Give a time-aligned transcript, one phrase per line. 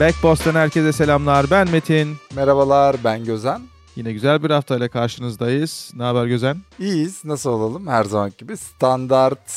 [0.00, 1.46] Backboss'tan herkese selamlar.
[1.50, 2.16] Ben Metin.
[2.34, 3.60] Merhabalar ben Gözen.
[3.96, 5.92] Yine güzel bir haftayla karşınızdayız.
[5.94, 6.56] Ne haber Gözen?
[6.78, 7.24] İyiyiz.
[7.24, 7.86] Nasıl olalım?
[7.86, 9.50] Her zaman gibi standart.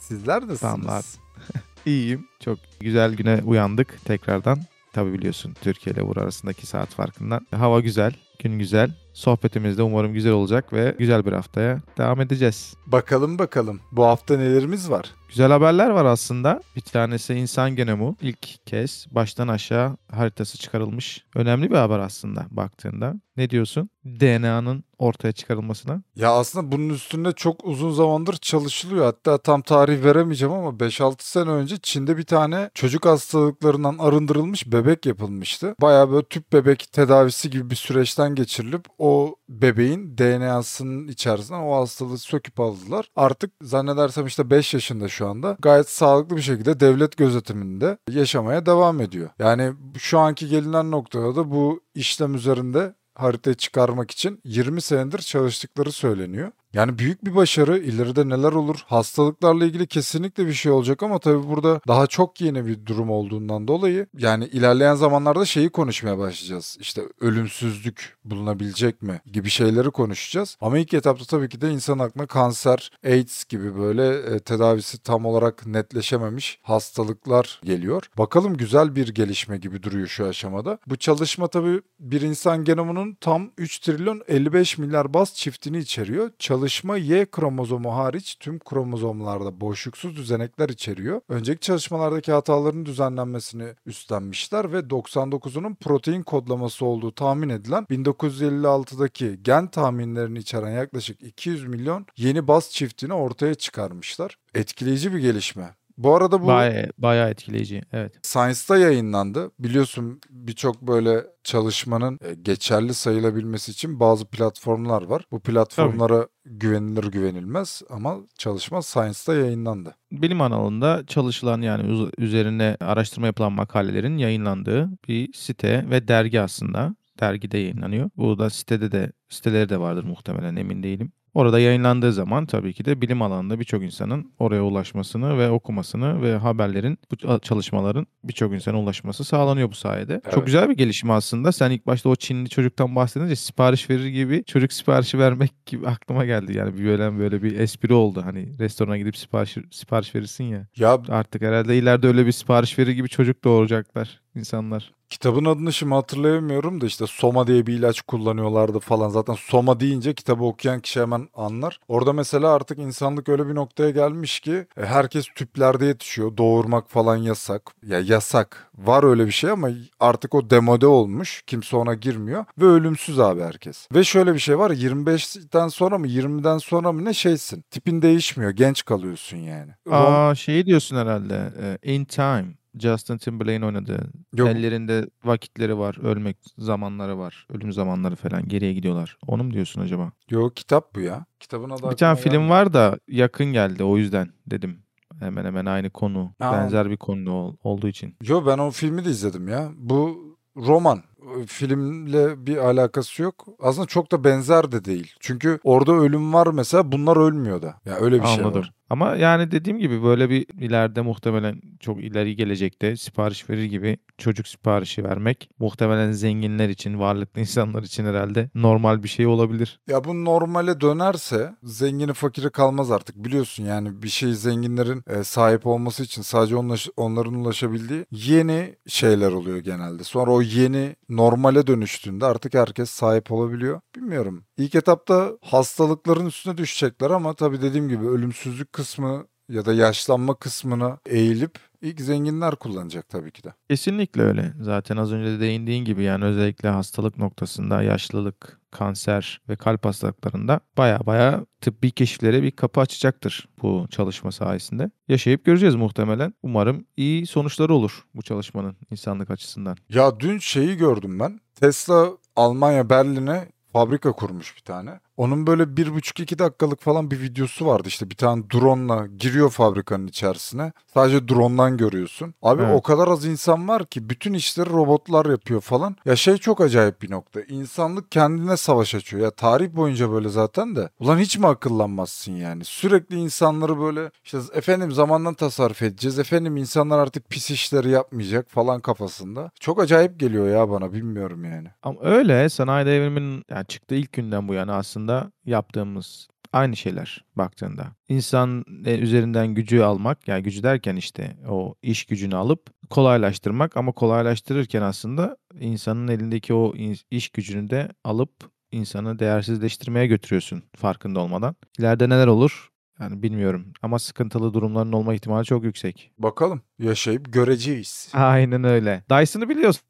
[0.00, 0.58] Sizler nasılsınız?
[0.58, 1.04] Standart.
[1.86, 2.26] İyiyim.
[2.40, 4.58] Çok güzel güne uyandık tekrardan.
[4.92, 7.46] Tabii biliyorsun Türkiye ile Uğur arasındaki saat farkından.
[7.56, 8.90] Hava güzel, gün güzel.
[9.16, 12.74] Sohbetimiz de umarım güzel olacak ve güzel bir haftaya devam edeceğiz.
[12.86, 13.80] Bakalım bakalım.
[13.92, 15.14] Bu hafta nelerimiz var?
[15.28, 16.60] Güzel haberler var aslında.
[16.76, 18.16] Bir tanesi insan genomu.
[18.20, 21.24] İlk kez baştan aşağı haritası çıkarılmış.
[21.34, 23.14] Önemli bir haber aslında baktığında.
[23.36, 23.90] Ne diyorsun?
[24.04, 26.02] DNA'nın ortaya çıkarılmasına.
[26.16, 29.04] Ya aslında bunun üstünde çok uzun zamandır çalışılıyor.
[29.04, 35.06] Hatta tam tarih veremeyeceğim ama 5-6 sene önce Çin'de bir tane çocuk hastalıklarından arındırılmış bebek
[35.06, 35.74] yapılmıştı.
[35.80, 39.05] Bayağı böyle tüp bebek tedavisi gibi bir süreçten geçirilip o
[39.48, 43.10] bebeğin DNA'sının içerisinden o hastalığı söküp aldılar.
[43.16, 49.00] Artık zannedersem işte 5 yaşında şu anda gayet sağlıklı bir şekilde devlet gözetiminde yaşamaya devam
[49.00, 49.30] ediyor.
[49.38, 55.92] Yani şu anki gelinen noktada da bu işlem üzerinde haritayı çıkarmak için 20 senedir çalıştıkları
[55.92, 56.52] söyleniyor.
[56.76, 57.78] Yani büyük bir başarı.
[57.78, 58.76] İleride neler olur?
[58.86, 63.68] Hastalıklarla ilgili kesinlikle bir şey olacak ama tabii burada daha çok yeni bir durum olduğundan
[63.68, 66.76] dolayı yani ilerleyen zamanlarda şeyi konuşmaya başlayacağız.
[66.80, 70.56] İşte ölümsüzlük bulunabilecek mi gibi şeyleri konuşacağız.
[70.60, 75.26] Ama ilk etapta tabii ki de insan aklına kanser, AIDS gibi böyle e, tedavisi tam
[75.26, 78.10] olarak netleşememiş hastalıklar geliyor.
[78.18, 80.78] Bakalım güzel bir gelişme gibi duruyor şu aşamada.
[80.86, 86.30] Bu çalışma tabii bir insan genomunun tam 3 trilyon 55 milyar baz çiftini içeriyor.
[86.66, 91.20] Çalışma Y kromozomu hariç tüm kromozomlarda boşluksuz düzenekler içeriyor.
[91.28, 100.38] Önceki çalışmalardaki hataların düzenlenmesini üstlenmişler ve 99'unun protein kodlaması olduğu tahmin edilen 1956'daki gen tahminlerini
[100.38, 104.38] içeren yaklaşık 200 milyon yeni baz çiftini ortaya çıkarmışlar.
[104.54, 105.74] Etkileyici bir gelişme.
[105.98, 107.82] Bu arada bu Bayağı, bayağı etkileyici.
[107.92, 108.12] Evet.
[108.22, 109.50] Science'da yayınlandı.
[109.58, 115.24] Biliyorsun birçok böyle çalışmanın e, geçerli sayılabilmesi için bazı platformlar var.
[115.30, 119.94] Bu platformlara güvenilir güvenilmez ama çalışma Science'da yayınlandı.
[120.12, 126.94] Bilim alanında çalışılan yani üzerine araştırma yapılan makalelerin yayınlandığı bir site ve dergi aslında.
[127.20, 128.10] Dergide yayınlanıyor.
[128.16, 131.12] Bu da sitede de siteleri de vardır muhtemelen emin değilim.
[131.36, 136.36] Orada yayınlandığı zaman tabii ki de bilim alanında birçok insanın oraya ulaşmasını ve okumasını ve
[136.36, 140.20] haberlerin, bu çalışmaların birçok insana ulaşması sağlanıyor bu sayede.
[140.24, 140.34] Evet.
[140.34, 141.52] Çok güzel bir gelişme aslında.
[141.52, 146.24] Sen ilk başta o Çinli çocuktan bahsedince sipariş verir gibi çocuk siparişi vermek gibi aklıma
[146.24, 146.56] geldi.
[146.56, 148.22] Yani böyle böyle bir espri oldu.
[148.24, 150.66] Hani restorana gidip sipariş sipariş verirsin ya.
[150.76, 154.95] Ya Artık herhalde ileride öyle bir sipariş verir gibi çocuk doğuracaklar insanlar.
[155.10, 159.08] Kitabın adını şimdi hatırlayamıyorum da işte Soma diye bir ilaç kullanıyorlardı falan.
[159.08, 161.78] Zaten Soma deyince kitabı okuyan kişi hemen anlar.
[161.88, 166.36] Orada mesela artık insanlık öyle bir noktaya gelmiş ki e, herkes tüplerde yetişiyor.
[166.36, 167.62] Doğurmak falan yasak.
[167.86, 168.70] Ya yasak.
[168.78, 169.68] Var öyle bir şey ama
[170.00, 171.42] artık o demode olmuş.
[171.46, 172.44] Kimse ona girmiyor.
[172.58, 173.88] Ve ölümsüz abi herkes.
[173.94, 174.70] Ve şöyle bir şey var.
[174.70, 177.64] 25'ten sonra mı 20'den sonra mı ne şeysin.
[177.70, 178.50] Tipin değişmiyor.
[178.50, 179.72] Genç kalıyorsun yani.
[179.90, 181.52] Aa şeyi diyorsun herhalde.
[181.82, 182.46] e, In Time.
[182.78, 184.10] Justin Timberlake'in oynadığı.
[184.34, 184.48] Yok.
[184.48, 185.96] Ellerinde vakitleri var.
[186.02, 187.46] Ölmek zamanları var.
[187.50, 188.48] Ölüm zamanları falan.
[188.48, 189.16] Geriye gidiyorlar.
[189.26, 190.12] Onu mu diyorsun acaba?
[190.30, 191.24] Yok kitap bu ya.
[191.40, 192.50] Kitabın adı Bir tane film gelmedi.
[192.50, 193.84] var da yakın geldi.
[193.84, 194.82] O yüzden dedim.
[195.20, 196.32] Hemen hemen aynı konu.
[196.40, 196.52] Aa.
[196.52, 198.16] Benzer bir konu ol- olduğu için.
[198.22, 199.70] Yo ben o filmi de izledim ya.
[199.76, 200.26] Bu
[200.56, 201.02] roman.
[201.46, 203.46] Filmle bir alakası yok.
[203.60, 205.12] Aslında çok da benzer de değil.
[205.20, 207.74] Çünkü orada ölüm var mesela bunlar ölmüyor da.
[207.86, 208.60] Ya öyle bir şey Anladım.
[208.60, 208.72] var.
[208.90, 214.48] Ama yani dediğim gibi böyle bir ileride muhtemelen çok ileri gelecekte sipariş verir gibi çocuk
[214.48, 219.80] siparişi vermek muhtemelen zenginler için, varlıklı insanlar için herhalde normal bir şey olabilir.
[219.88, 223.16] Ya bu normale dönerse zengini fakiri kalmaz artık.
[223.24, 229.32] Biliyorsun yani bir şey zenginlerin e, sahip olması için sadece onlaş- onların ulaşabildiği yeni şeyler
[229.32, 230.04] oluyor genelde.
[230.04, 233.80] Sonra o yeni normale dönüştüğünde artık herkes sahip olabiliyor.
[233.96, 234.44] Bilmiyorum.
[234.56, 240.98] İlk etapta hastalıkların üstüne düşecekler ama tabii dediğim gibi ölümsüzlük kısmı ya da yaşlanma kısmına
[241.06, 243.54] eğilip ilk zenginler kullanacak tabii ki de.
[243.70, 244.52] Kesinlikle öyle.
[244.60, 250.60] Zaten az önce de değindiğin gibi yani özellikle hastalık noktasında yaşlılık, kanser ve kalp hastalıklarında
[250.78, 254.90] baya baya tıbbi keşiflere bir kapı açacaktır bu çalışma sayesinde.
[255.08, 256.34] Yaşayıp göreceğiz muhtemelen.
[256.42, 259.76] Umarım iyi sonuçları olur bu çalışmanın insanlık açısından.
[259.88, 261.40] Ya dün şeyi gördüm ben.
[261.54, 265.00] Tesla Almanya Berlin'e fabrika kurmuş bir tane.
[265.16, 269.50] Onun böyle bir buçuk iki dakikalık falan bir videosu vardı işte bir tane drone'la giriyor
[269.50, 270.72] fabrikanın içerisine.
[270.94, 272.34] Sadece drone'dan görüyorsun.
[272.42, 272.74] Abi Evet.
[272.74, 275.96] o kadar az insan var ki bütün işleri robotlar yapıyor falan.
[276.04, 277.40] Ya şey çok acayip bir nokta.
[277.40, 279.22] İnsanlık kendine savaş açıyor.
[279.22, 280.88] Ya tarih boyunca böyle zaten de.
[281.00, 282.64] Ulan hiç mi akıllanmazsın yani?
[282.64, 286.18] Sürekli insanları böyle işte efendim zamandan tasarruf edeceğiz.
[286.18, 289.50] Efendim insanlar artık pis işleri yapmayacak falan kafasında.
[289.60, 291.68] Çok acayip geliyor ya bana bilmiyorum yani.
[291.82, 295.05] Ama öyle sanayi devriminin yani çıktığı ilk günden bu yana aslında
[295.44, 297.86] yaptığımız aynı şeyler baktığında.
[298.08, 303.92] İnsan e, üzerinden gücü almak yani gücü derken işte o iş gücünü alıp kolaylaştırmak ama
[303.92, 306.74] kolaylaştırırken aslında insanın elindeki o
[307.10, 308.30] iş gücünü de alıp
[308.72, 311.56] insanı değersizleştirmeye götürüyorsun farkında olmadan.
[311.78, 312.70] İleride neler olur?
[313.00, 316.12] Yani bilmiyorum ama sıkıntılı durumların olma ihtimali çok yüksek.
[316.18, 318.10] Bakalım yaşayıp göreceğiz.
[318.12, 319.04] Aynen öyle.
[319.10, 319.82] Dyson'ı biliyorsun.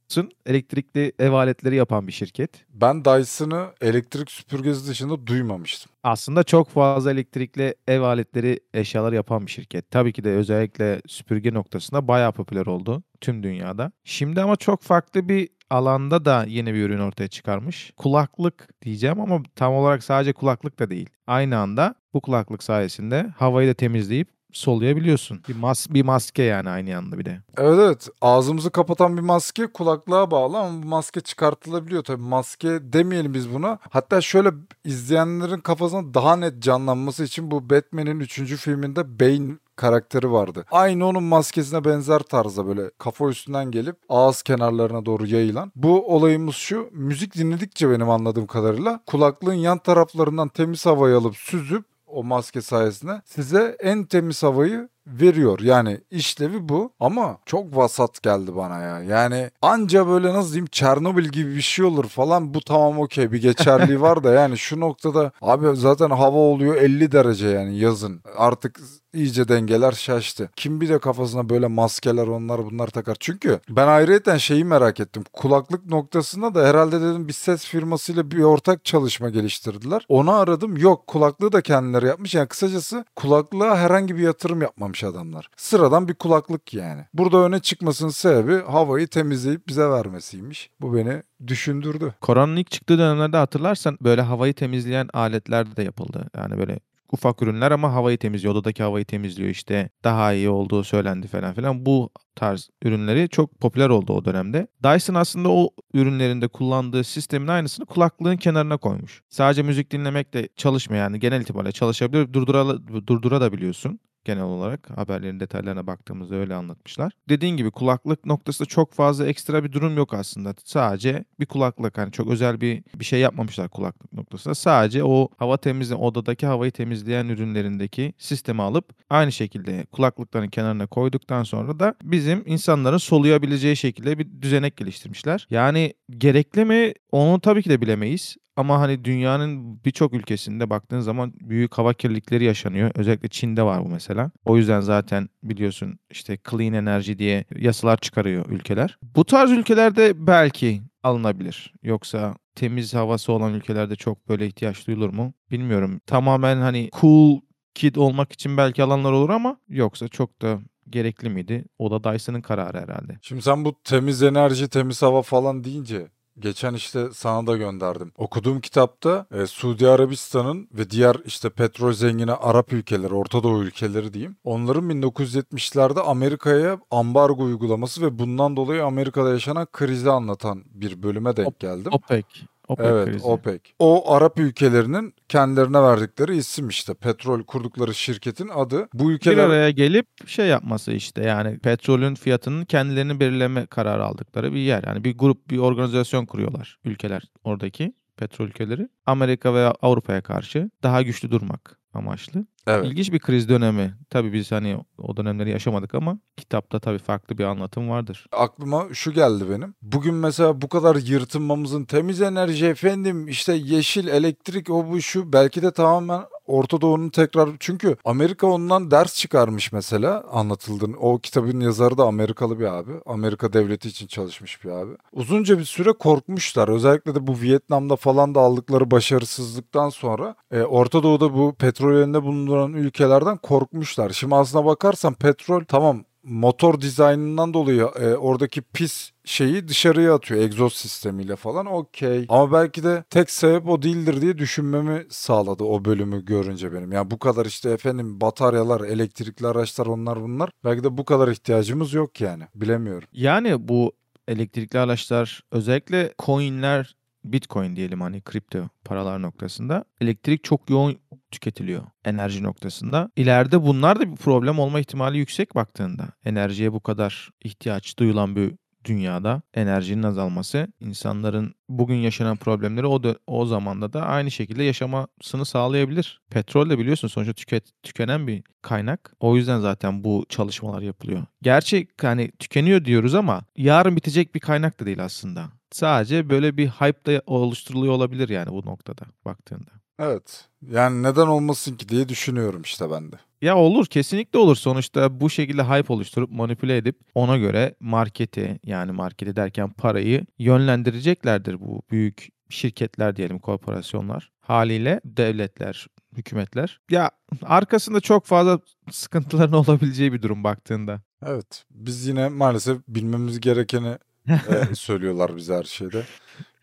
[0.46, 2.50] Elektrikli ev aletleri yapan bir şirket.
[2.68, 5.92] Ben Dyson'ı elektrik süpürgesi dışında duymamıştım.
[6.02, 9.90] Aslında çok fazla elektrikli ev aletleri, eşyalar yapan bir şirket.
[9.90, 13.92] Tabii ki de özellikle süpürge noktasında bayağı popüler oldu tüm dünyada.
[14.04, 17.92] Şimdi ama çok farklı bir alanda da yeni bir ürün ortaya çıkarmış.
[17.96, 21.10] Kulaklık diyeceğim ama tam olarak sadece kulaklık da değil.
[21.26, 25.42] Aynı anda bu kulaklık sayesinde havayı da temizleyip soluyabiliyorsun.
[25.48, 27.42] Bir, mas bir maske yani aynı anda bir de.
[27.56, 33.34] Evet evet ağzımızı kapatan bir maske kulaklığa bağlı ama bu maske çıkartılabiliyor tabii maske demeyelim
[33.34, 33.78] biz buna.
[33.90, 34.50] Hatta şöyle
[34.84, 38.56] izleyenlerin kafasına daha net canlanması için bu Batman'in 3.
[38.56, 40.64] filminde Bane karakteri vardı.
[40.70, 45.72] Aynı onun maskesine benzer tarzda böyle kafa üstünden gelip ağız kenarlarına doğru yayılan.
[45.76, 51.84] Bu olayımız şu müzik dinledikçe benim anladığım kadarıyla kulaklığın yan taraflarından temiz havayı alıp süzüp
[52.06, 55.60] o maske sayesinde size en temiz havayı veriyor.
[55.60, 59.02] Yani işlevi bu ama çok vasat geldi bana ya.
[59.02, 63.42] Yani anca böyle nasıl diyeyim Çernobil gibi bir şey olur falan bu tamam okey bir
[63.42, 68.20] geçerliği var da yani şu noktada abi zaten hava oluyor 50 derece yani yazın.
[68.36, 68.80] Artık
[69.16, 70.50] iyice dengeler şaştı.
[70.56, 73.16] Kim bir de kafasına böyle maskeler onlar bunlar takar.
[73.20, 75.24] Çünkü ben ayrıyeten şeyi merak ettim.
[75.32, 80.06] Kulaklık noktasında da herhalde dedim bir ses firmasıyla bir ortak çalışma geliştirdiler.
[80.08, 80.76] Onu aradım.
[80.76, 82.34] Yok kulaklığı da kendileri yapmış.
[82.34, 85.48] Yani kısacası kulaklığa herhangi bir yatırım yapmamış adamlar.
[85.56, 87.04] Sıradan bir kulaklık yani.
[87.14, 90.70] Burada öne çıkmasının sebebi havayı temizleyip bize vermesiymiş.
[90.80, 92.14] Bu beni düşündürdü.
[92.20, 96.30] Koronanın ilk çıktığı dönemlerde hatırlarsan böyle havayı temizleyen aletler de yapıldı.
[96.36, 96.80] Yani böyle
[97.12, 98.54] ufak ürünler ama havayı temizliyor.
[98.54, 99.90] Odadaki havayı temizliyor işte.
[100.04, 101.86] Daha iyi olduğu söylendi falan filan.
[101.86, 104.66] Bu tarz ürünleri çok popüler oldu o dönemde.
[104.84, 109.22] Dyson aslında o ürünlerinde kullandığı sistemin aynısını kulaklığın kenarına koymuş.
[109.28, 112.32] Sadece müzik dinlemekle çalışmıyor yani genel itibariyle çalışabilir.
[112.32, 117.12] Durdura, durdura da biliyorsun genel olarak haberlerin detaylarına baktığımızda öyle anlatmışlar.
[117.28, 120.54] Dediğin gibi kulaklık noktasında çok fazla ekstra bir durum yok aslında.
[120.64, 124.54] Sadece bir kulaklık hani çok özel bir bir şey yapmamışlar kulaklık noktasında.
[124.54, 131.42] Sadece o hava temizleyen odadaki havayı temizleyen ürünlerindeki sistemi alıp aynı şekilde kulaklıkların kenarına koyduktan
[131.42, 135.46] sonra da bizim insanların soluyabileceği şekilde bir düzenek geliştirmişler.
[135.50, 138.36] Yani gerekli mi onu tabii ki de bilemeyiz.
[138.56, 142.90] Ama hani dünyanın birçok ülkesinde baktığın zaman büyük hava kirlilikleri yaşanıyor.
[142.94, 144.30] Özellikle Çin'de var bu mesela.
[144.44, 148.98] O yüzden zaten biliyorsun işte clean enerji diye yasalar çıkarıyor ülkeler.
[149.02, 151.74] Bu tarz ülkelerde belki alınabilir.
[151.82, 155.34] Yoksa temiz havası olan ülkelerde çok böyle ihtiyaç duyulur mu?
[155.50, 156.00] Bilmiyorum.
[156.06, 157.40] Tamamen hani cool
[157.74, 160.58] kid olmak için belki alanlar olur ama yoksa çok da
[160.90, 161.64] gerekli miydi?
[161.78, 163.18] O da Dyson'ın kararı herhalde.
[163.22, 166.06] Şimdi sen bu temiz enerji, temiz hava falan deyince
[166.38, 168.12] Geçen işte sana da gönderdim.
[168.16, 174.12] Okuduğum kitapta e, Suudi Arabistan'ın ve diğer işte petrol zengini Arap ülkeleri, Orta Doğu ülkeleri
[174.12, 174.36] diyeyim.
[174.44, 181.60] Onların 1970'lerde Amerika'ya ambargo uygulaması ve bundan dolayı Amerika'da yaşanan krizi anlatan bir bölüme denk
[181.60, 181.92] geldim.
[181.92, 182.24] OPEC.
[182.68, 183.24] OPEC Evet, krizi.
[183.24, 183.60] OPEC.
[183.78, 186.94] O Arap ülkelerinin kendilerine verdikleri isim işte.
[186.94, 188.88] Petrol kurdukları şirketin adı.
[188.94, 194.52] Bu bir ülkeler araya gelip şey yapması işte yani petrolün fiyatının kendilerini belirleme kararı aldıkları
[194.52, 194.84] bir yer.
[194.86, 198.88] Yani bir grup bir organizasyon kuruyorlar ülkeler oradaki petrol ülkeleri.
[199.06, 202.46] Amerika ve Avrupa'ya karşı daha güçlü durmak amaçlı.
[202.66, 202.86] Evet.
[202.86, 203.94] İlginç bir kriz dönemi.
[204.10, 208.26] Tabii biz hani o dönemleri yaşamadık ama kitapta tabii farklı bir anlatım vardır.
[208.32, 209.74] aklıma şu geldi benim.
[209.82, 215.62] Bugün mesela bu kadar yırtınmamızın temiz enerji efendim işte yeşil elektrik o bu şu belki
[215.62, 220.96] de tamamen Orta Doğu'nun tekrar çünkü Amerika ondan ders çıkarmış mesela anlatıldığını.
[220.96, 222.92] O kitabın yazarı da Amerikalı bir abi.
[223.06, 224.92] Amerika devleti için çalışmış bir abi.
[225.12, 226.68] Uzunca bir süre korkmuşlar.
[226.68, 232.22] Özellikle de bu Vietnam'da falan da aldıkları başarısızlıktan sonra e, Orta Doğu'da bu petrol elinde
[232.22, 234.10] bulunduran ülkelerden korkmuşlar.
[234.10, 240.72] Şimdi aslına bakarsan petrol tamam motor dizaynından dolayı e, oradaki pis şeyi dışarıya atıyor egzoz
[240.72, 242.26] sistemiyle falan okey.
[242.28, 246.92] Ama belki de tek sebep o değildir diye düşünmemi sağladı o bölümü görünce benim.
[246.92, 250.50] Yani bu kadar işte efendim bataryalar, elektrikli araçlar onlar bunlar.
[250.64, 252.44] Belki de bu kadar ihtiyacımız yok yani.
[252.54, 253.08] Bilemiyorum.
[253.12, 253.92] Yani bu
[254.28, 260.98] elektrikli araçlar özellikle coinler Bitcoin diyelim hani kripto paralar noktasında elektrik çok yoğun
[261.30, 263.10] tüketiliyor enerji noktasında.
[263.16, 266.08] İleride bunlar da bir problem olma ihtimali yüksek baktığında.
[266.24, 268.54] Enerjiye bu kadar ihtiyaç duyulan bir
[268.86, 275.44] dünyada enerjinin azalması insanların bugün yaşanan problemleri o da, o zamanda da aynı şekilde yaşamasını
[275.44, 276.20] sağlayabilir.
[276.30, 279.12] Petrol de biliyorsun sonuçta tüket, tükenen bir kaynak.
[279.20, 281.26] O yüzden zaten bu çalışmalar yapılıyor.
[281.42, 285.44] Gerçi hani tükeniyor diyoruz ama yarın bitecek bir kaynak da değil aslında.
[285.70, 289.70] Sadece böyle bir hype da oluşturuluyor olabilir yani bu noktada baktığında.
[289.98, 290.48] Evet.
[290.70, 293.16] Yani neden olmasın ki diye düşünüyorum işte ben de.
[293.42, 294.56] Ya olur kesinlikle olur.
[294.56, 301.60] Sonuçta bu şekilde hype oluşturup manipüle edip ona göre marketi yani marketi derken parayı yönlendireceklerdir
[301.60, 304.32] bu büyük şirketler diyelim korporasyonlar.
[304.40, 306.80] Haliyle devletler, hükümetler.
[306.90, 307.10] Ya
[307.42, 311.00] arkasında çok fazla sıkıntıların olabileceği bir durum baktığında.
[311.26, 311.64] Evet.
[311.70, 316.02] Biz yine maalesef bilmemiz gerekeni e, söylüyorlar bize her şeyde.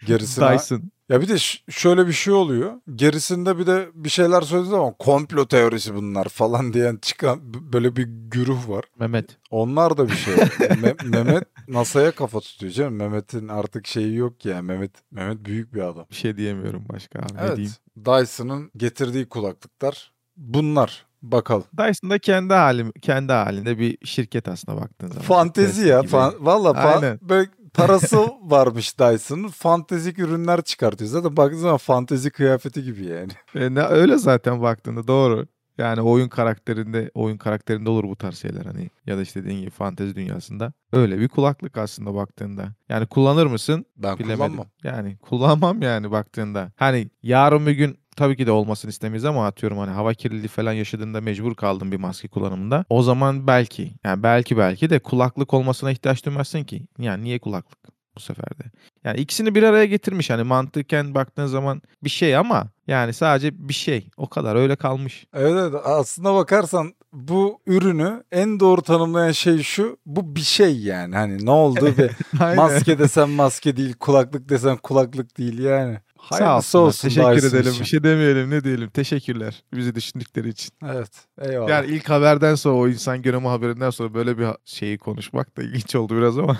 [0.06, 0.82] Gerisine Dyson.
[1.10, 1.38] Ya bir de
[1.70, 2.74] şöyle bir şey oluyor.
[2.96, 7.40] Gerisinde bir de bir şeyler söylediği zaman komplo teorisi bunlar falan diyen çıkan
[7.74, 8.84] böyle bir güruh var.
[9.00, 9.38] Mehmet.
[9.50, 10.34] Onlar da bir şey.
[10.60, 12.94] Me- Mehmet NASA'ya kafa tutuyor canım.
[12.96, 14.62] Mehmet'in artık şeyi yok yani.
[14.62, 16.06] Mehmet Mehmet büyük bir adam.
[16.12, 17.34] Bir şey diyemiyorum başka abi.
[17.36, 17.58] Ne Evet.
[17.58, 17.74] diyeyim?
[17.98, 21.06] Dyson'ın getirdiği kulaklıklar bunlar.
[21.22, 21.64] Bakalım.
[21.78, 25.22] Dyson da kendi halim, kendi halinde bir şirket aslında baktığın zaman.
[25.22, 26.04] Fantezi ya.
[26.04, 27.20] Fan, Valla fa- Aynen.
[27.22, 29.48] böyle parası varmış Dyson'ın.
[29.48, 31.10] Fantezik ürünler çıkartıyor.
[31.12, 33.32] Zaten baktığın zaman fantezi kıyafeti gibi yani.
[33.56, 35.48] E, ne, öyle zaten baktığında doğru.
[35.78, 39.70] Yani oyun karakterinde oyun karakterinde olur bu tarz şeyler hani ya da işte dediğin gibi
[39.70, 40.74] fantezi dünyasında.
[40.92, 42.74] Öyle bir kulaklık aslında baktığında.
[42.90, 43.86] Yani kullanır mısın?
[43.98, 44.38] Ben Bilemedim.
[44.38, 44.68] kullanmam.
[44.84, 46.72] Yani kullanmam yani baktığında.
[46.76, 50.74] Hani yarın bir gün tabii ki de olmasını istemeyiz ama atıyorum hani hava kirliliği falan
[50.74, 52.86] yaşadığında mecbur kaldım bir maske kullanımında.
[52.90, 56.88] O zaman belki yani belki belki de kulaklık olmasına ihtiyaç duymazsın ki.
[57.00, 58.64] Yani niye kulaklık bu sefer de?
[59.04, 63.74] Yani ikisini bir araya getirmiş hani mantıken baktığın zaman bir şey ama yani sadece bir
[63.74, 64.10] şey.
[64.18, 65.28] O kadar öyle kalmış.
[65.34, 69.98] Evet, evet aslına bakarsan bu ürünü en doğru tanımlayan şey şu.
[70.06, 71.16] Bu bir şey yani.
[71.16, 72.10] Hani ne oldu ve
[72.56, 76.00] maske desen maske değil, kulaklık desen kulaklık değil yani.
[76.30, 76.88] Sağ Hayırlısı olsunlar.
[76.88, 77.72] olsun Teşekkür edelim.
[77.72, 77.84] için.
[77.84, 78.90] Bir şey demeyelim ne diyelim.
[78.90, 80.72] Teşekkürler bizi düşündükleri için.
[80.86, 81.10] Evet.
[81.42, 81.70] Eyvallah.
[81.70, 85.96] Yani ilk haberden sonra o insan göreme haberinden sonra böyle bir şeyi konuşmak da ilginç
[85.96, 86.58] oldu biraz ama.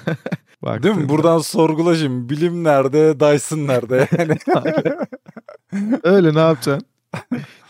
[0.84, 1.10] Değil mi?
[1.10, 2.30] Buradan sorgula şimdi.
[2.30, 3.20] Bilim nerede?
[3.20, 4.08] Dyson nerede?
[4.48, 5.98] Yani.
[6.04, 6.88] Öyle ne yapacaksın?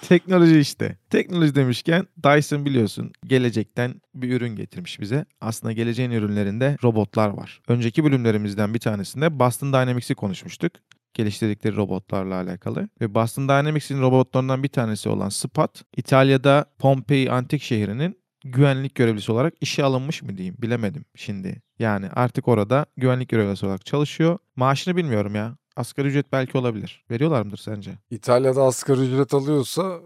[0.01, 0.97] Teknoloji işte.
[1.09, 5.25] Teknoloji demişken Dyson biliyorsun gelecekten bir ürün getirmiş bize.
[5.41, 7.61] Aslında geleceğin ürünlerinde robotlar var.
[7.67, 10.71] Önceki bölümlerimizden bir tanesinde Boston Dynamics'i konuşmuştuk.
[11.13, 12.89] Geliştirdikleri robotlarla alakalı.
[13.01, 19.53] Ve Boston Dynamics'in robotlarından bir tanesi olan Spot, İtalya'da Pompei antik şehrinin güvenlik görevlisi olarak
[19.61, 21.61] işe alınmış mı diyeyim bilemedim şimdi.
[21.79, 24.37] Yani artık orada güvenlik görevlisi olarak çalışıyor.
[24.55, 25.57] Maaşını bilmiyorum ya.
[25.75, 27.03] Asgari ücret belki olabilir.
[27.11, 27.91] Veriyorlar mıdır sence?
[28.09, 29.99] İtalya'da asgari ücret alıyorsa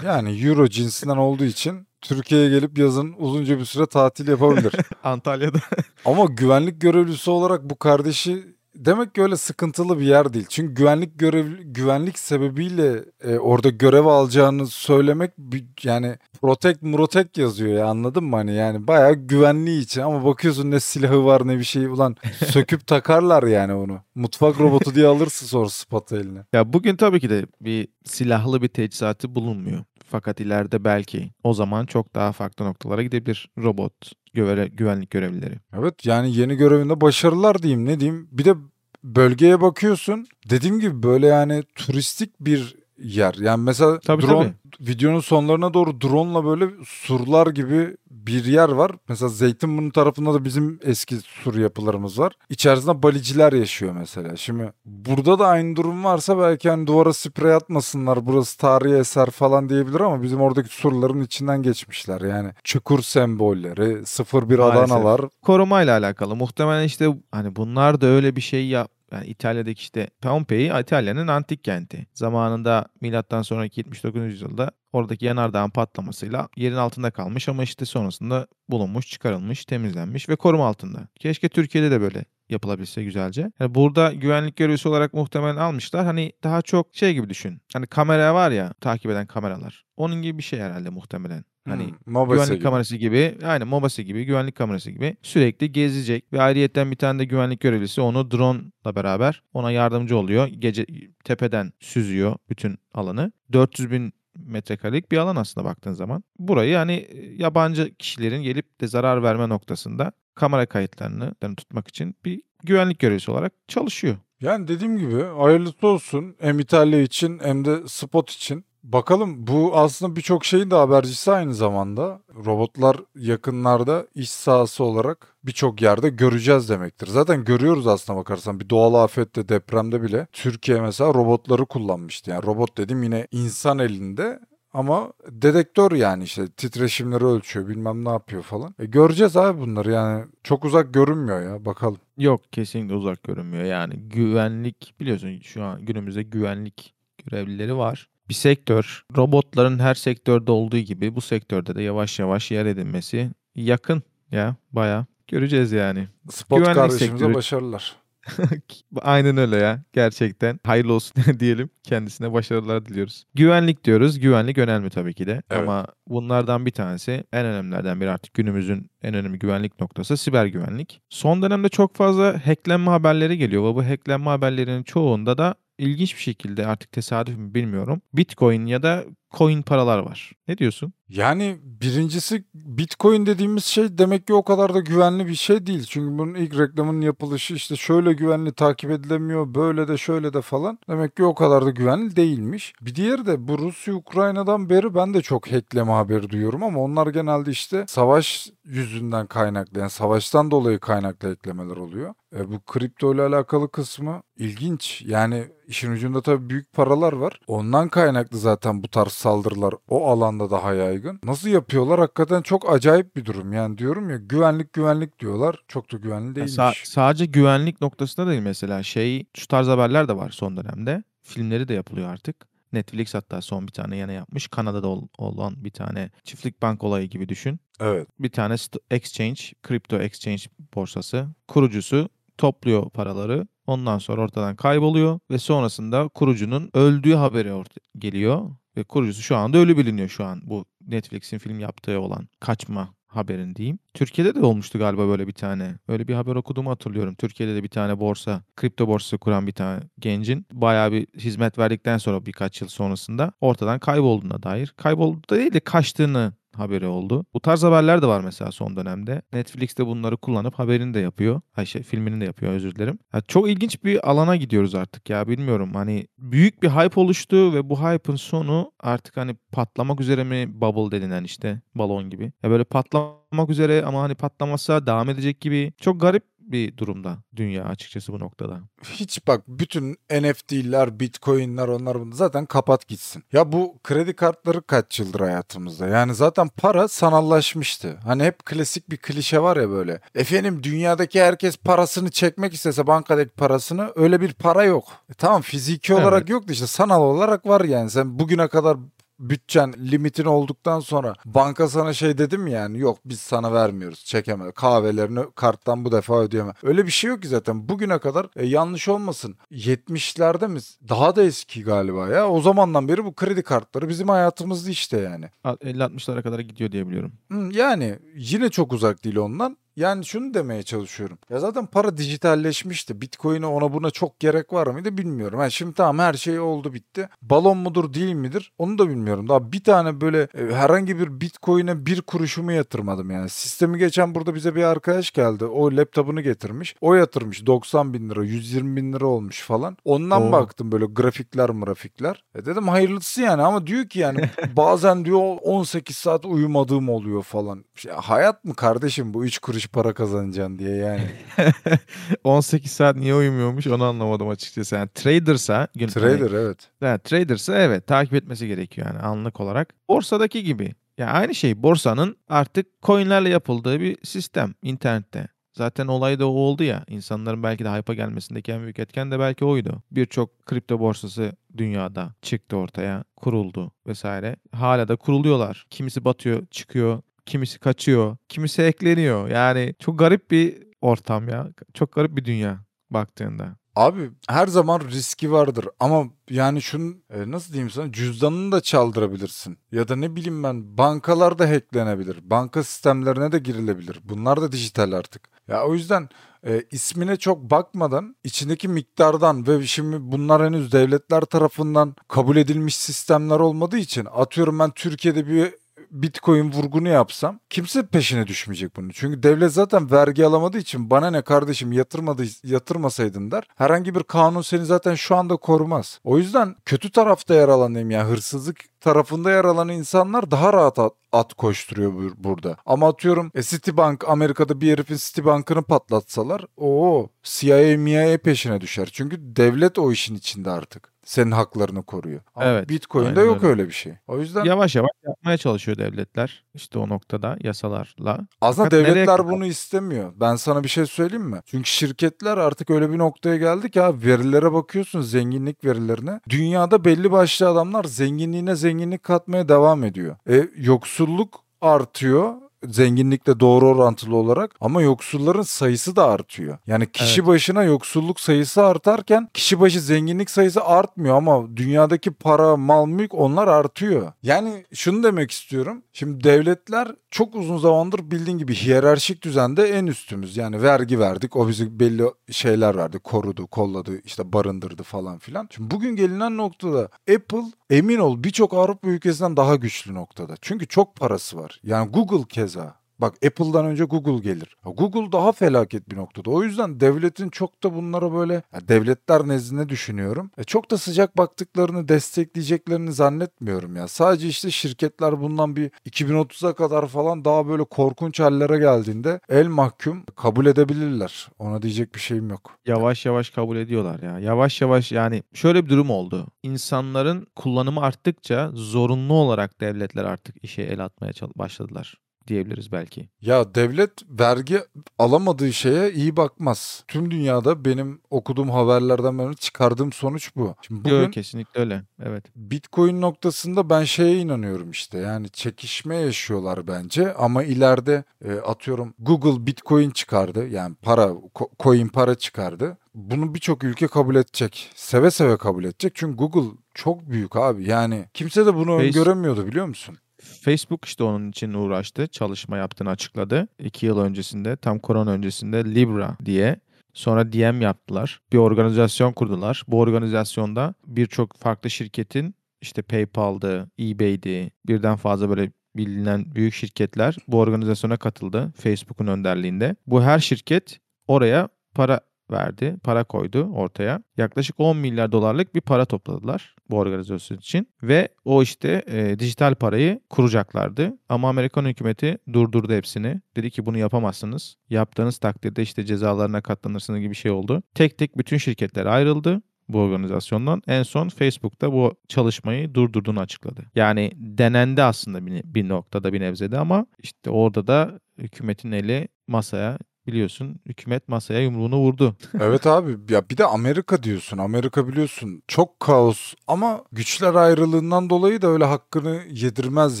[0.04, 4.72] yani euro cinsinden olduğu için Türkiye'ye gelip yazın uzunca bir süre tatil yapabilir.
[5.04, 5.58] Antalya'da.
[6.04, 8.49] Ama güvenlik görevlisi olarak bu kardeşi
[8.84, 10.46] demek ki öyle sıkıntılı bir yer değil.
[10.48, 17.72] Çünkü güvenlik görev güvenlik sebebiyle e, orada görev alacağını söylemek bir- yani protect protect yazıyor
[17.78, 21.64] ya anladın mı hani yani bayağı güvenliği için ama bakıyorsun ne silahı var ne bir
[21.64, 23.98] şey ulan söküp takarlar yani onu.
[24.14, 26.38] Mutfak robotu diye alırsın sonra spot eline.
[26.52, 29.84] ya bugün tabii ki de bir silahlı bir teçhizatı bulunmuyor.
[30.10, 33.92] Fakat ileride belki o zaman çok daha farklı noktalara gidebilir robot
[34.34, 35.54] göre, güvenlik görevlileri.
[35.78, 38.28] Evet yani yeni görevinde başarılar diyeyim ne diyeyim.
[38.32, 38.54] Bir de
[39.04, 40.26] bölgeye bakıyorsun.
[40.50, 43.34] Dediğim gibi böyle yani turistik bir yer.
[43.34, 47.96] Yani mesela Tabii, drone videonun sonlarına doğru drone'la böyle surlar gibi
[48.36, 48.90] bir yer var.
[49.08, 52.32] Mesela Zeytinburnu tarafında da bizim eski sur yapılarımız var.
[52.48, 54.36] İçerisinde baliciler yaşıyor mesela.
[54.36, 58.26] Şimdi burada da aynı durum varsa belki hani duvara sprey atmasınlar.
[58.26, 62.20] Burası tarihi eser falan diyebilir ama bizim oradaki surların içinden geçmişler.
[62.20, 64.60] Yani çukur sembolleri, 01 Maalesef.
[64.60, 66.36] Adanalar Korumayla alakalı.
[66.36, 71.64] Muhtemelen işte hani bunlar da öyle bir şey yap yani İtalya'daki işte Pompei İtalya'nın antik
[71.64, 72.06] kenti.
[72.14, 74.22] Zamanında milattan sonraki 79.
[74.22, 80.66] yüzyılda oradaki yanardağın patlamasıyla yerin altında kalmış ama işte sonrasında bulunmuş, çıkarılmış, temizlenmiş ve koruma
[80.66, 81.08] altında.
[81.14, 83.52] Keşke Türkiye'de de böyle yapılabilse güzelce.
[83.60, 86.04] Yani burada güvenlik görevlisi olarak muhtemelen almışlar.
[86.04, 87.60] Hani daha çok şey gibi düşün.
[87.72, 89.84] Hani kamera var ya takip eden kameralar.
[89.96, 91.44] Onun gibi bir şey herhalde muhtemelen.
[91.70, 92.62] Hani Hmm, güvenlik gibi.
[92.62, 97.24] kamerası gibi, aynen Mobase gibi, güvenlik kamerası gibi sürekli gezecek ve ayrıyetten bir tane de
[97.24, 100.46] güvenlik görevlisi onu drone'la beraber ona yardımcı oluyor.
[100.46, 100.86] Gece
[101.24, 103.32] tepeden süzüyor bütün alanı.
[103.52, 106.22] 400 bin metrekarelik bir alan aslında baktığın zaman.
[106.38, 112.98] Burayı hani yabancı kişilerin gelip de zarar verme noktasında kamera kayıtlarını tutmak için bir güvenlik
[112.98, 114.16] görevlisi olarak çalışıyor.
[114.40, 118.64] Yani dediğim gibi hayırlısı olsun hem İtalya için hem de spot için.
[118.82, 122.20] Bakalım bu aslında birçok şeyin de habercisi aynı zamanda.
[122.46, 127.06] Robotlar yakınlarda iş sahası olarak birçok yerde göreceğiz demektir.
[127.06, 132.30] Zaten görüyoruz aslına bakarsan bir doğal afette depremde bile Türkiye mesela robotları kullanmıştı.
[132.30, 134.40] Yani robot dedim yine insan elinde
[134.72, 138.74] ama dedektör yani işte titreşimleri ölçüyor bilmem ne yapıyor falan.
[138.78, 141.98] E göreceğiz abi bunları yani çok uzak görünmüyor ya bakalım.
[142.18, 146.94] Yok kesinlikle uzak görünmüyor yani güvenlik biliyorsun şu an günümüzde güvenlik
[147.24, 148.08] görevlileri var.
[148.30, 154.02] Bir sektör robotların her sektörde olduğu gibi bu sektörde de yavaş yavaş yer edinmesi yakın
[154.32, 156.08] ya baya göreceğiz yani.
[156.30, 157.96] Spot Güvenlik kardeşimize sektörü- başarılar.
[159.02, 159.82] Aynen öyle ya.
[159.92, 161.70] Gerçekten hayırlı olsun diyelim.
[161.82, 163.24] Kendisine başarılar diliyoruz.
[163.34, 164.18] Güvenlik diyoruz.
[164.20, 165.42] Güvenlik önemli tabii ki de.
[165.50, 165.62] Evet.
[165.62, 171.00] Ama bunlardan bir tanesi en önemlilerden biri artık günümüzün en önemli güvenlik noktası siber güvenlik.
[171.08, 176.20] Son dönemde çok fazla hacklenme haberleri geliyor ve bu hacklenme haberlerinin çoğunda da ilginç bir
[176.20, 178.02] şekilde artık tesadüf mü bilmiyorum.
[178.14, 180.32] Bitcoin ya da coin paralar var.
[180.48, 180.92] Ne diyorsun?
[181.08, 185.84] Yani birincisi Bitcoin dediğimiz şey demek ki o kadar da güvenli bir şey değil.
[185.88, 190.78] Çünkü bunun ilk reklamının yapılışı işte şöyle güvenli takip edilemiyor, böyle de şöyle de falan.
[190.88, 192.72] Demek ki o kadar da güvenli değilmiş.
[192.80, 197.06] Bir diğeri de bu Rusya Ukrayna'dan beri ben de çok hackleme haberi duyuyorum ama onlar
[197.06, 202.14] genelde işte savaş yüzünden kaynaklı yani savaştan dolayı kaynaklı hacklemeler oluyor.
[202.36, 205.02] E, bu kripto ile alakalı kısmı ilginç.
[205.06, 207.40] Yani işin ucunda tabii büyük paralar var.
[207.46, 211.20] Ondan kaynaklı zaten bu tarz saldırılar o alanda daha yaygın.
[211.24, 212.00] Nasıl yapıyorlar?
[212.00, 213.52] Hakikaten çok acayip bir durum.
[213.52, 215.62] Yani diyorum ya güvenlik güvenlik diyorlar.
[215.68, 216.52] Çok da güvenli Ya değilmiş.
[216.54, 221.02] sa- sadece güvenlik noktasında değil mesela şey şu tarz haberler de var son dönemde.
[221.22, 222.36] Filmleri de yapılıyor artık.
[222.72, 224.48] Netflix hatta son bir tane yana yapmış.
[224.48, 227.60] Kanada'da ol- olan bir tane çiftlik bank olayı gibi düşün.
[227.80, 228.08] Evet.
[228.18, 228.54] Bir tane
[228.90, 230.42] exchange, kripto exchange
[230.74, 232.08] borsası kurucusu
[232.38, 233.46] topluyor paraları.
[233.66, 238.50] Ondan sonra ortadan kayboluyor ve sonrasında kurucunun öldüğü haberi orta- geliyor
[238.84, 243.78] kurucusu şu anda ölü biliniyor şu an bu Netflix'in film yaptığı olan kaçma haberin diyeyim.
[243.94, 245.74] Türkiye'de de olmuştu galiba böyle bir tane.
[245.88, 247.14] Öyle bir haber okuduğumu hatırlıyorum.
[247.14, 251.98] Türkiye'de de bir tane borsa, kripto borsası kuran bir tane gencin bayağı bir hizmet verdikten
[251.98, 254.74] sonra birkaç yıl sonrasında ortadan kaybolduğuna dair.
[254.76, 257.24] Kayboldu da değil de kaçtığını haberi oldu.
[257.34, 259.22] Bu tarz haberler de var mesela son dönemde.
[259.32, 261.40] Netflix de bunları kullanıp haberini de yapıyor.
[261.56, 262.98] Ay şey filmini de yapıyor özür dilerim.
[263.14, 265.74] Ya çok ilginç bir alana gidiyoruz artık ya bilmiyorum.
[265.74, 271.00] Hani büyük bir hype oluştu ve bu hype'ın sonu artık hani patlamak üzere mi bubble
[271.00, 272.32] denilen işte balon gibi.
[272.42, 275.72] Ya böyle patlamak üzere ama hani patlamasa devam edecek gibi.
[275.80, 278.60] Çok garip bir durumda dünya açıkçası bu noktada.
[278.84, 283.24] Hiç bak bütün NFT'ler, Bitcoin'ler onlar bunu zaten kapat gitsin.
[283.32, 285.86] Ya bu kredi kartları kaç yıldır hayatımızda?
[285.88, 287.98] Yani zaten para sanallaşmıştı.
[288.04, 290.00] Hani hep klasik bir klişe var ya böyle.
[290.14, 294.84] Efendim dünyadaki herkes parasını çekmek istese bankadaki parasını öyle bir para yok.
[295.10, 296.02] E tamam fiziki Evet.
[296.02, 297.90] olarak yok da işte sanal olarak var yani.
[297.90, 298.76] Sen bugüne kadar
[299.20, 304.52] bütçen limitin olduktan sonra banka sana şey dedi mi yani yok biz sana vermiyoruz çekeme
[304.52, 306.52] kahvelerini karttan bu defa ödeyeme.
[306.62, 311.22] Öyle bir şey yok ki zaten bugüne kadar e, yanlış olmasın 70'lerde mi daha da
[311.22, 315.26] eski galiba ya o zamandan beri bu kredi kartları bizim hayatımızda işte yani.
[315.44, 317.12] 50-60'lara kadar gidiyor diye biliyorum.
[317.52, 319.56] Yani yine çok uzak değil ondan.
[319.76, 321.18] Yani şunu demeye çalışıyorum.
[321.30, 323.00] Ya zaten para dijitalleşmişti.
[323.00, 325.38] Bitcoin'e ona buna çok gerek var mıydı bilmiyorum.
[325.38, 327.08] Ha şimdi tamam her şey oldu bitti.
[327.22, 329.28] Balon mudur değil midir onu da bilmiyorum.
[329.28, 333.28] Daha bir tane böyle e, herhangi bir Bitcoin'e bir kuruşumu yatırmadım yani.
[333.28, 335.44] Sistemi geçen burada bize bir arkadaş geldi.
[335.44, 336.76] O laptopunu getirmiş.
[336.80, 339.76] O yatırmış 90 bin lira 120 bin lira olmuş falan.
[339.84, 340.32] Ondan Oo.
[340.32, 342.24] baktım böyle grafikler grafikler.
[342.34, 347.64] E dedim hayırlısı yani ama diyor ki yani bazen diyor 18 saat uyumadığım oluyor falan.
[347.74, 351.02] Şey, hayat mı kardeşim bu 3 kuruş para kazanacaksın diye yani.
[352.24, 354.74] 18 saat niye uyumuyormuş onu anlamadım açıkçası.
[354.74, 356.70] Yani tradersa gün Trader evet.
[356.82, 359.74] Evet, trader'sa evet takip etmesi gerekiyor yani anlık olarak.
[359.88, 360.74] Borsadaki gibi.
[360.98, 365.28] Ya aynı şey borsanın artık coinlerle yapıldığı bir sistem internette.
[365.52, 366.84] Zaten olay da o oldu ya.
[366.88, 369.82] İnsanların belki de hype'a gelmesindeki en büyük etken de belki oydu.
[369.90, 374.36] Birçok kripto borsası dünyada çıktı ortaya, kuruldu vesaire.
[374.52, 375.66] Hala da kuruluyorlar.
[375.70, 379.28] Kimisi batıyor, çıkıyor, kimisi kaçıyor, kimisi ekleniyor.
[379.28, 381.48] Yani çok garip bir ortam ya.
[381.74, 383.60] Çok garip bir dünya baktığında.
[383.76, 389.58] Abi her zaman riski vardır ama yani şunun e, nasıl diyeyim sana cüzdanını da çaldırabilirsin.
[389.72, 392.30] Ya da ne bileyim ben bankalar da hacklenebilir.
[392.30, 394.00] Banka sistemlerine de girilebilir.
[394.04, 395.28] Bunlar da dijital artık.
[395.48, 396.08] Ya o yüzden
[396.46, 403.40] e, ismine çok bakmadan içindeki miktardan ve şimdi bunlar henüz devletler tarafından kabul edilmiş sistemler
[403.40, 405.54] olmadığı için atıyorum ben Türkiye'de bir
[405.90, 408.92] Bitcoin vurgunu yapsam kimse peşine düşmeyecek bunu.
[408.92, 413.44] Çünkü devlet zaten vergi alamadığı için bana ne kardeşim yatırmadı yatırmasaydın der.
[413.56, 416.00] Herhangi bir kanun seni zaten şu anda korumaz.
[416.04, 420.78] O yüzden kötü tarafta yer alan diyeyim ya hırsızlık tarafında yer alan insanlar daha rahat
[420.78, 422.56] at, at koşturuyor burada.
[422.66, 428.88] Ama atıyorum e, Citibank Amerika'da bir herifin Citibank'ını patlatsalar o CIA MIA peşine düşer.
[428.92, 432.20] Çünkü devlet o işin içinde artık senin haklarını koruyor.
[432.34, 433.46] Ama Evet, Bitcoin'de yok öyle.
[433.46, 433.92] öyle bir şey.
[434.06, 436.44] O yüzden Yavaş yavaş yapmaya çalışıyor devletler.
[436.54, 438.18] İşte o noktada yasalarla.
[438.40, 439.28] aslında Fakat devletler kadar?
[439.28, 440.12] bunu istemiyor.
[440.16, 441.40] Ben sana bir şey söyleyeyim mi?
[441.46, 446.20] Çünkü şirketler artık öyle bir noktaya geldi ki abi verilere bakıyorsun zenginlik verilerine.
[446.28, 450.16] Dünyada belli başlı adamlar zenginliğine zenginlik katmaya devam ediyor.
[450.28, 452.34] E yoksulluk artıyor
[452.68, 456.58] zenginlikle doğru orantılı olarak ama yoksulların sayısı da artıyor.
[456.66, 457.28] Yani kişi Evet.
[457.28, 463.48] başına yoksulluk sayısı artarken kişi başı zenginlik sayısı artmıyor ama dünyadaki para, mal, mülk onlar
[463.48, 464.12] artıyor.
[464.22, 465.82] Yani şunu demek istiyorum.
[465.92, 470.36] Şimdi devletler çok uzun zamandır bildiğin gibi hiyerarşik düzende en üstümüz.
[470.36, 475.48] Yani vergi verdik, o bizi belli şeyler verdi, korudu, kolladı, işte barındırdı falan filan.
[475.50, 480.34] Şimdi bugün gelinen noktada Apple emin ol birçok Avrupa ülkesinden daha güçlü noktada.
[480.40, 481.60] Çünkü çok parası var.
[481.64, 482.80] Yani Google keza.
[483.00, 484.56] Bak Apple'dan önce Google gelir.
[484.64, 486.30] Google daha felaket bir noktada.
[486.30, 490.30] O yüzden devletin çok da bunlara böyle devletler nezdinde düşünüyorum.
[490.38, 493.88] E çok da sıcak baktıklarını, destekleyeceklerini zannetmiyorum ya.
[493.88, 500.04] Sadece işte şirketler bundan bir 2030'a kadar falan daha böyle korkunç hallere geldiğinde el mahkum
[500.16, 501.28] kabul edebilirler.
[501.38, 502.50] Ona diyecek bir şeyim yok.
[502.66, 504.18] Yavaş yavaş kabul ediyorlar ya.
[504.18, 506.26] Yavaş yavaş yani şöyle bir durum oldu.
[506.42, 513.08] İnsanların kullanımı arttıkça zorunlu olarak devletler artık işe el atmaya başladılar diyebiliriz belki.
[513.20, 514.60] Ya devlet vergi
[514.98, 516.84] alamadığı şeye iyi bakmaz.
[516.88, 520.54] Tüm dünyada benim okuduğum haberlerden beri çıkardığım sonuç bu.
[520.66, 521.82] Şimdi bugün Yok kesinlikle öyle.
[522.02, 522.24] Evet.
[522.36, 524.98] Bitcoin noktasında ben şeye inanıyorum işte.
[524.98, 530.48] Yani çekişme yaşıyorlar bence ama ileride e, atıyorum Google Bitcoin çıkardı.
[530.48, 531.12] Yani para
[531.60, 532.78] coin para çıkardı.
[532.94, 534.70] Bunu birçok ülke kabul edecek.
[534.74, 535.92] Seve seve kabul edecek.
[535.94, 537.68] Çünkü Google çok büyük abi.
[537.68, 539.98] Yani kimse de bunu Face- öngöremiyordu biliyor musun?
[540.20, 542.06] Facebook işte onun için uğraştı.
[542.06, 543.48] Çalışma yaptığını açıkladı.
[543.58, 546.60] İki yıl öncesinde tam korona öncesinde Libra diye
[546.94, 548.20] sonra DM yaptılar.
[548.32, 549.62] Bir organizasyon kurdular.
[549.68, 557.38] Bu organizasyonda birçok farklı şirketin işte PayPal'dı, eBay'di birden fazla böyle bilinen büyük şirketler bu
[557.38, 559.76] organizasyona katıldı Facebook'un önderliğinde.
[559.86, 564.02] Bu her şirket oraya para verdi, para koydu ortaya.
[564.16, 569.54] Yaklaşık 10 milyar dolarlık bir para topladılar bu organizasyon için ve o işte e, dijital
[569.54, 570.98] parayı kuracaklardı.
[571.08, 573.20] Ama Amerikan hükümeti durdurdu hepsini.
[573.36, 574.56] Dedi ki bunu yapamazsınız.
[574.70, 577.62] Yaptığınız takdirde işte cezalarına katlanırsınız gibi bir şey oldu.
[577.74, 580.62] Tek tek bütün şirketler ayrıldı bu organizasyondan.
[580.66, 583.62] En son Facebook'ta bu çalışmayı durdurduğunu açıkladı.
[583.74, 589.78] Yani denendi aslında bir, bir noktada bir nebzede ama işte orada da hükümetin eli masaya
[590.06, 592.16] biliyorsun hükümet masaya yumruğunu vurdu.
[592.40, 594.38] Evet abi ya bir de Amerika diyorsun.
[594.38, 600.00] Amerika biliyorsun çok kaos ama güçler ayrılığından dolayı da öyle hakkını yedirmez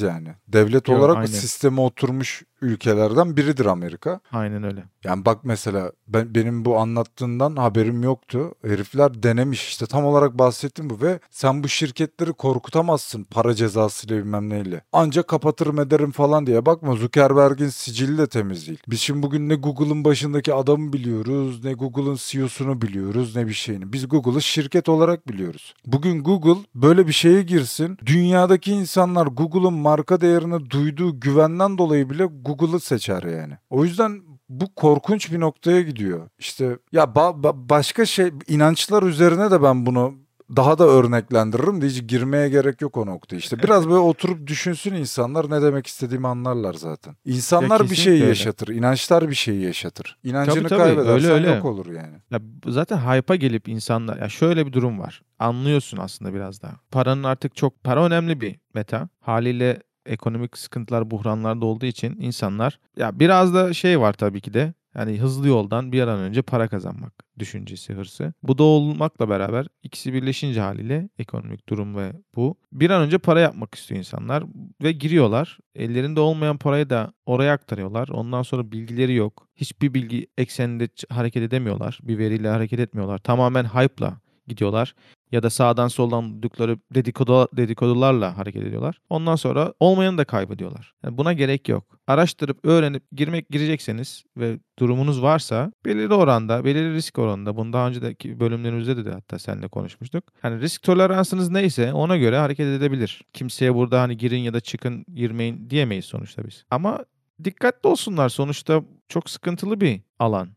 [0.00, 0.28] yani.
[0.48, 1.26] Devlet Yok, olarak aynen.
[1.26, 4.20] sisteme oturmuş ülkelerden biridir Amerika.
[4.32, 4.84] Aynen öyle.
[5.04, 8.54] Yani bak mesela ben benim bu anlattığından haberim yoktu.
[8.64, 14.48] Herifler denemiş işte tam olarak bahsettim bu ve sen bu şirketleri korkutamazsın para cezasıyla bilmem
[14.48, 14.84] neyle.
[14.92, 18.78] Ancak kapatırım ederim falan diye bakma Zuckerberg'in sicili de temiz değil.
[18.88, 23.92] Biz şimdi bugün ne Google'ın başındaki adamı biliyoruz ne Google'ın CEO'sunu biliyoruz ne bir şeyini.
[23.92, 25.74] Biz Google'ı şirket olarak biliyoruz.
[25.86, 27.98] Bugün Google böyle bir şeye girsin.
[28.06, 33.54] Dünyadaki insanlar Google'ın marka değerini duyduğu güvenden dolayı bile Google'ı seçer yani.
[33.70, 36.28] O yüzden bu korkunç bir noktaya gidiyor.
[36.38, 40.14] İşte ya ba- ba- başka şey inançlar üzerine de ben bunu
[40.56, 43.36] daha da örneklendiririm de hiç girmeye gerek yok o noktaya.
[43.36, 47.16] İşte biraz böyle oturup düşünsün insanlar ne demek istediğimi anlarlar zaten.
[47.24, 48.28] İnsanlar bir kesinlikle şeyi öyle.
[48.28, 48.68] yaşatır.
[48.68, 50.18] inançlar bir şeyi yaşatır.
[50.24, 51.50] İnancını tabii, kaybedersen öyle, öyle.
[51.50, 52.16] yok olur yani.
[52.30, 55.22] Ya zaten hype'a gelip insanlar ya şöyle bir durum var.
[55.38, 56.72] Anlıyorsun aslında biraz daha.
[56.90, 59.08] Paranın artık çok para önemli bir meta.
[59.20, 64.74] Haliyle ekonomik sıkıntılar, buhranlarda olduğu için insanlar ya biraz da şey var tabii ki de
[64.94, 68.32] Yani hızlı yoldan bir an önce para kazanmak düşüncesi, hırsı.
[68.42, 73.40] Bu da olmakla beraber ikisi birleşince haliyle ekonomik durum ve bu bir an önce para
[73.40, 74.44] yapmak istiyor insanlar
[74.82, 75.58] ve giriyorlar.
[75.74, 78.08] Ellerinde olmayan parayı da oraya aktarıyorlar.
[78.08, 79.48] Ondan sonra bilgileri yok.
[79.56, 81.98] Hiçbir bilgi ekseninde hareket edemiyorlar.
[82.02, 83.18] Bir veriyle hareket etmiyorlar.
[83.18, 84.94] Tamamen hype'la gidiyorlar
[85.32, 89.00] ya da sağdan soldan duydukları dedikodu, dedikodularla hareket ediyorlar.
[89.10, 90.94] Ondan sonra olmayanı da kaybediyorlar.
[91.04, 91.84] Yani buna gerek yok.
[92.06, 98.40] Araştırıp öğrenip girmek girecekseniz ve durumunuz varsa belirli oranda, belirli risk oranında bunu daha önceki
[98.40, 100.24] bölümlerimizde de, de hatta seninle konuşmuştuk.
[100.42, 103.22] Hani risk toleransınız neyse ona göre hareket edebilir.
[103.32, 106.64] Kimseye burada hani girin ya da çıkın girmeyin diyemeyiz sonuçta biz.
[106.70, 107.04] Ama
[107.44, 108.28] dikkatli olsunlar.
[108.28, 110.48] Sonuçta çok sıkıntılı bir alan.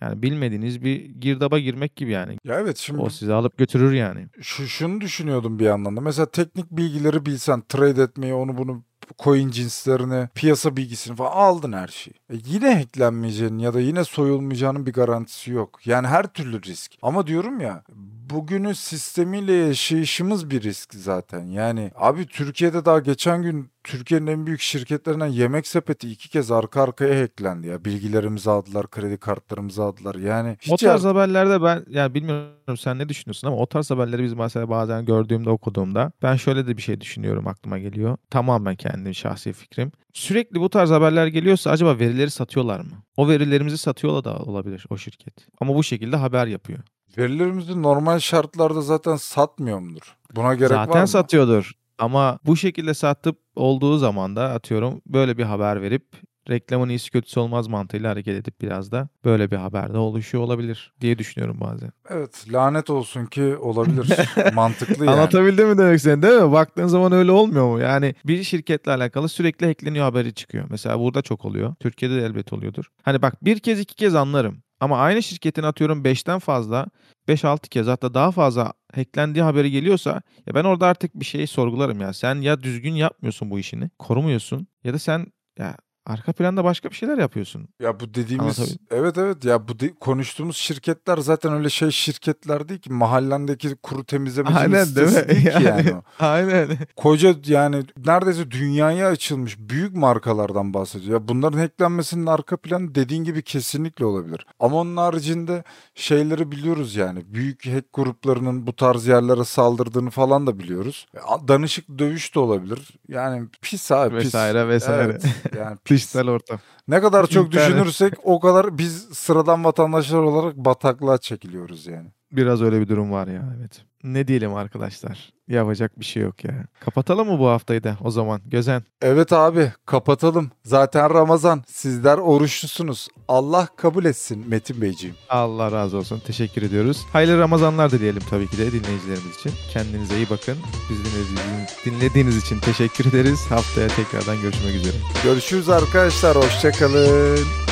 [0.00, 2.36] Yani bilmediğiniz bir girdaba girmek gibi yani.
[2.44, 4.26] Ya evet şimdi O sizi alıp götürür yani.
[4.40, 6.00] şu şunu düşünüyordum bir yandan da.
[6.00, 8.82] Mesela teknik bilgileri bilsen trade etmeyi onu bunu
[9.18, 12.14] coin cinslerini, piyasa bilgisini falan aldın her şeyi.
[12.32, 15.86] E yine hacklenmeyeceğinin ya da yine soyulmayacağının bir garantisi yok.
[15.86, 16.92] Yani her türlü risk.
[17.02, 17.82] Ama diyorum ya
[18.30, 21.46] bugünün sistemiyle yaşayışımız bir risk zaten.
[21.46, 26.82] Yani abi Türkiye'de daha geçen gün Türkiye'nin en büyük şirketlerinden Yemek Sepeti iki kez arka
[26.82, 27.84] arkaya hacklendi ya.
[27.84, 30.14] Bilgilerimizi aldılar, kredi kartlarımızı aldılar.
[30.14, 33.90] Yani hiç O tarz yar- haberlerde ben yani bilmiyorum sen ne düşünüyorsun ama o tarz
[33.90, 38.16] haberleri biz mesela bazen gördüğümde okuduğumda ben şöyle de bir şey düşünüyorum aklıma geliyor.
[38.30, 39.92] Tamamen kendim şahsi fikrim.
[40.12, 43.02] Sürekli bu tarz haberler geliyorsa acaba verileri satıyorlar mı?
[43.16, 45.34] O verilerimizi satıyorlar da olabilir o şirket.
[45.60, 46.78] Ama bu şekilde haber yapıyor.
[47.18, 50.16] Verilerimizi normal şartlarda zaten satmıyor mudur?
[50.36, 51.08] Buna gerek var Zaten mı?
[51.08, 51.72] satıyordur.
[51.98, 56.04] Ama bu şekilde satıp olduğu zaman da atıyorum böyle bir haber verip
[56.50, 61.18] reklamın iyisi kötüsü olmaz mantığıyla hareket edip biraz da böyle bir haberde oluşuyor olabilir diye
[61.18, 61.92] düşünüyorum bazen.
[62.08, 64.08] Evet lanet olsun ki olabilir.
[64.54, 65.14] Mantıklı yani.
[65.14, 66.52] Anlatabildim mi demek sen değil mi?
[66.52, 67.80] Baktığın zaman öyle olmuyor mu?
[67.80, 70.64] Yani bir şirketle alakalı sürekli hackleniyor haberi çıkıyor.
[70.70, 71.74] Mesela burada çok oluyor.
[71.80, 72.84] Türkiye'de de elbet oluyordur.
[73.02, 74.62] Hani bak bir kez iki kez anlarım.
[74.80, 76.86] Ama aynı şirketin atıyorum 5'ten fazla
[77.28, 82.00] 5-6 kez hatta daha fazla hacklendiği haberi geliyorsa ya ben orada artık bir şeyi sorgularım
[82.00, 82.12] ya.
[82.12, 85.26] Sen ya düzgün yapmıyorsun bu işini, korumuyorsun ya da sen
[85.58, 85.76] ya
[86.10, 87.68] arka planda başka bir şeyler yapıyorsun.
[87.80, 92.80] Ya bu dediğimiz evet evet ya bu de- konuştuğumuz şirketler zaten öyle şey şirketler değil
[92.80, 95.12] ki mahallendeki kuru temizlemeci Aynen, değil mi?
[95.12, 95.88] sitesi değil ki yani.
[95.88, 96.02] Yani.
[96.18, 96.68] Aynen.
[96.96, 101.12] Koca yani neredeyse dünyaya açılmış büyük markalardan bahsediyor.
[101.20, 104.46] Ya bunların hacklenmesinin arka planı dediğin gibi kesinlikle olabilir.
[104.60, 107.22] Ama onun haricinde şeyleri biliyoruz yani.
[107.34, 111.06] Büyük hack gruplarının bu tarz yerlere saldırdığını falan da biliyoruz.
[111.14, 112.88] Ya, Danışık dövüş de olabilir.
[113.08, 114.26] Yani pis abi pis.
[114.26, 115.02] Vesaire, vesaire.
[115.02, 115.24] Evet,
[115.58, 115.99] yani pis.
[116.02, 116.58] Dijital ortam.
[116.88, 117.68] Ne kadar çok İnternet.
[117.70, 122.08] düşünürsek o kadar biz sıradan vatandaşlar olarak bataklığa çekiliyoruz yani.
[122.32, 123.84] Biraz öyle bir durum var ya evet.
[124.04, 125.32] Ne diyelim arkadaşlar?
[125.48, 126.64] Yapacak bir şey yok ya.
[126.80, 128.40] Kapatalım mı bu haftayı da o zaman?
[128.46, 128.82] Gözen.
[129.02, 130.50] Evet abi kapatalım.
[130.64, 131.64] Zaten Ramazan.
[131.66, 133.08] Sizler oruçlusunuz.
[133.28, 135.16] Allah kabul etsin Metin Beyciğim.
[135.28, 136.22] Allah razı olsun.
[136.26, 137.06] Teşekkür ediyoruz.
[137.12, 139.52] Hayırlı Ramazanlar da diyelim tabii ki de dinleyicilerimiz için.
[139.72, 140.56] Kendinize iyi bakın.
[140.90, 143.46] Bizi dinlediğiniz, dinlediğiniz için teşekkür ederiz.
[143.48, 144.96] Haftaya tekrardan görüşmek üzere.
[145.24, 146.36] Görüşürüz arkadaşlar.
[146.36, 147.69] Hoşçakalın.